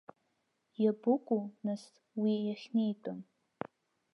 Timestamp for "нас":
1.65-1.83